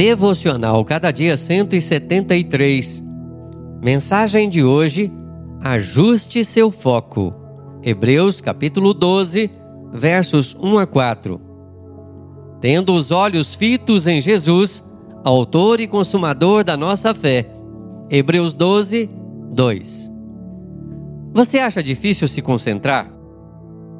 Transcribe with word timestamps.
Devocional 0.00 0.82
Cada 0.82 1.10
Dia 1.10 1.36
173. 1.36 3.04
Mensagem 3.82 4.48
de 4.48 4.64
hoje: 4.64 5.12
Ajuste 5.60 6.42
seu 6.42 6.70
foco. 6.70 7.34
Hebreus 7.82 8.40
capítulo 8.40 8.94
12, 8.94 9.50
versos 9.92 10.56
1 10.58 10.78
a 10.78 10.86
4. 10.86 11.38
Tendo 12.62 12.94
os 12.94 13.10
olhos 13.10 13.54
fitos 13.54 14.06
em 14.06 14.22
Jesus, 14.22 14.82
autor 15.22 15.80
e 15.80 15.86
consumador 15.86 16.64
da 16.64 16.78
nossa 16.78 17.12
fé. 17.12 17.46
Hebreus 18.08 18.54
12, 18.54 19.10
2. 19.52 20.10
Você 21.34 21.58
acha 21.58 21.82
difícil 21.82 22.26
se 22.26 22.40
concentrar? 22.40 23.06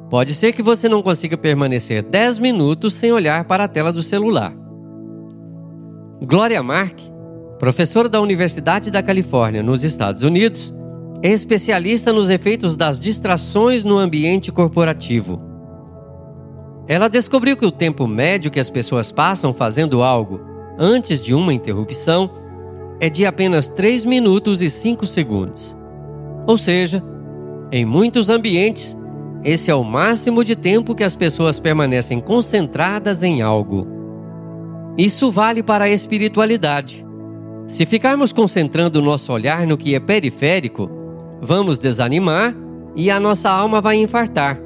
Pode 0.09 0.33
ser 0.33 0.51
que 0.51 0.63
você 0.63 0.89
não 0.89 1.03
consiga 1.03 1.37
permanecer 1.37 2.01
10 2.01 2.39
minutos 2.39 2.95
sem 2.95 3.11
olhar 3.11 3.45
para 3.45 3.65
a 3.65 3.67
tela 3.67 3.93
do 3.93 4.01
celular. 4.01 4.61
Gloria 6.23 6.61
Mark, 6.61 6.99
professora 7.57 8.07
da 8.07 8.21
Universidade 8.21 8.91
da 8.91 9.01
Califórnia, 9.01 9.63
nos 9.63 9.83
Estados 9.83 10.21
Unidos, 10.21 10.71
é 11.23 11.29
especialista 11.29 12.13
nos 12.13 12.29
efeitos 12.29 12.75
das 12.75 12.99
distrações 12.99 13.83
no 13.83 13.97
ambiente 13.97 14.51
corporativo. 14.51 15.41
Ela 16.87 17.07
descobriu 17.07 17.57
que 17.57 17.65
o 17.65 17.71
tempo 17.71 18.05
médio 18.05 18.51
que 18.51 18.59
as 18.59 18.69
pessoas 18.69 19.11
passam 19.11 19.51
fazendo 19.51 20.03
algo 20.03 20.39
antes 20.77 21.19
de 21.19 21.33
uma 21.33 21.51
interrupção 21.51 22.29
é 22.99 23.09
de 23.09 23.25
apenas 23.25 23.67
3 23.67 24.05
minutos 24.05 24.61
e 24.61 24.69
5 24.69 25.07
segundos. 25.07 25.75
Ou 26.45 26.55
seja, 26.55 27.01
em 27.71 27.83
muitos 27.83 28.29
ambientes, 28.29 28.95
esse 29.43 29.71
é 29.71 29.75
o 29.75 29.83
máximo 29.83 30.43
de 30.43 30.55
tempo 30.55 30.93
que 30.93 31.03
as 31.03 31.15
pessoas 31.15 31.59
permanecem 31.59 32.19
concentradas 32.19 33.23
em 33.23 33.41
algo. 33.41 34.00
Isso 34.97 35.31
vale 35.31 35.63
para 35.63 35.85
a 35.85 35.89
espiritualidade. 35.89 37.05
Se 37.67 37.85
ficarmos 37.85 38.33
concentrando 38.33 39.01
nosso 39.01 39.31
olhar 39.31 39.65
no 39.65 39.77
que 39.77 39.95
é 39.95 39.99
periférico, 39.99 40.89
vamos 41.41 41.79
desanimar 41.79 42.55
e 42.95 43.09
a 43.09 43.19
nossa 43.19 43.49
alma 43.49 43.79
vai 43.79 43.95
infartar. 43.97 44.59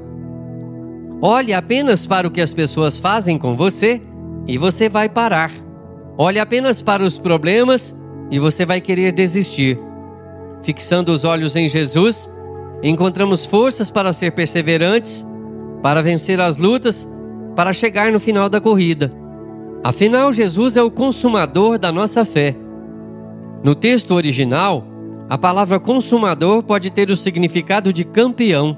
Olhe 1.22 1.52
apenas 1.52 2.06
para 2.06 2.26
o 2.26 2.30
que 2.30 2.40
as 2.40 2.52
pessoas 2.52 2.98
fazem 2.98 3.38
com 3.38 3.56
você 3.56 4.02
e 4.46 4.58
você 4.58 4.88
vai 4.88 5.08
parar. 5.08 5.50
Olhe 6.18 6.38
apenas 6.38 6.82
para 6.82 7.04
os 7.04 7.18
problemas 7.18 7.94
e 8.30 8.38
você 8.38 8.66
vai 8.66 8.80
querer 8.80 9.12
desistir. 9.12 9.78
Fixando 10.62 11.12
os 11.12 11.24
olhos 11.24 11.54
em 11.54 11.68
Jesus, 11.68 12.28
encontramos 12.82 13.46
forças 13.46 13.90
para 13.90 14.12
ser 14.12 14.32
perseverantes, 14.32 15.24
para 15.82 16.02
vencer 16.02 16.40
as 16.40 16.56
lutas, 16.56 17.08
para 17.54 17.72
chegar 17.72 18.10
no 18.10 18.18
final 18.18 18.48
da 18.48 18.60
corrida. 18.60 19.12
Afinal, 19.86 20.32
Jesus 20.32 20.76
é 20.76 20.82
o 20.82 20.90
consumador 20.90 21.78
da 21.78 21.92
nossa 21.92 22.24
fé. 22.24 22.56
No 23.62 23.72
texto 23.72 24.14
original, 24.14 24.84
a 25.30 25.38
palavra 25.38 25.78
consumador 25.78 26.64
pode 26.64 26.90
ter 26.90 27.08
o 27.08 27.16
significado 27.16 27.92
de 27.92 28.02
campeão. 28.02 28.76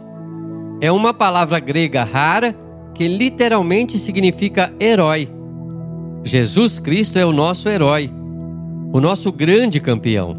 É 0.82 0.92
uma 0.92 1.14
palavra 1.14 1.58
grega 1.60 2.04
rara 2.04 2.54
que 2.94 3.08
literalmente 3.08 3.98
significa 3.98 4.70
herói. 4.78 5.30
Jesus 6.22 6.78
Cristo 6.78 7.18
é 7.18 7.24
o 7.24 7.32
nosso 7.32 7.70
herói, 7.70 8.10
o 8.92 9.00
nosso 9.00 9.32
grande 9.32 9.80
campeão. 9.80 10.36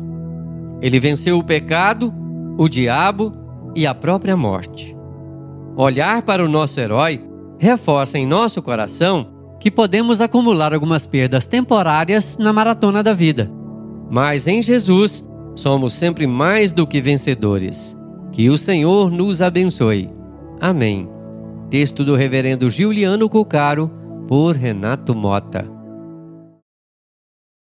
Ele 0.84 1.00
venceu 1.00 1.40
o 1.40 1.44
pecado, 1.44 2.14
o 2.60 2.70
diabo 2.70 3.32
e 3.76 3.88
a 3.88 3.96
própria 3.96 4.38
morte. 4.38 4.96
Olhar 5.76 6.22
para 6.22 6.46
o 6.46 6.48
nosso 6.48 6.80
herói 6.80 7.20
reforça 7.58 8.20
em 8.20 8.28
nosso 8.28 8.62
coração 8.62 9.39
que 9.60 9.70
podemos 9.70 10.22
acumular 10.22 10.74
algumas 10.74 11.06
perdas 11.06 11.46
temporárias 11.46 12.38
na 12.38 12.54
maratona 12.54 13.04
da 13.04 13.14
vida. 13.14 13.52
Mas 14.10 14.48
em 14.48 14.62
Jesus, 14.62 15.24
somos 15.56 15.94
sempre 15.94 16.26
mais 16.26 16.72
do 16.72 16.88
que 16.88 17.02
vencedores. 17.02 17.98
Que 18.32 18.50
o 18.50 18.58
Senhor 18.58 19.12
nos 19.12 19.42
abençoe. 19.42 20.10
Amém. 20.62 21.10
Texto 21.70 22.04
do 22.04 22.16
Reverendo 22.16 22.70
Giuliano 22.70 23.30
Cucaro, 23.30 23.92
por 24.28 24.56
Renato 24.56 25.14
Mota. 25.14 25.79